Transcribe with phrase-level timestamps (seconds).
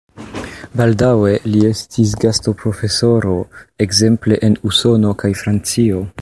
[0.79, 3.37] Baldaŭe li estis gastoprofesoro
[3.87, 6.03] ekzemple en Usono kaj Francio.